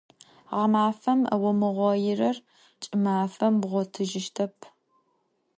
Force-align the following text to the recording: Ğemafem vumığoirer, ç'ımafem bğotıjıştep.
Ğemafem 0.57 1.19
vumığoirer, 1.41 2.37
ç'ımafem 2.81 3.53
bğotıjıştep. 3.61 4.55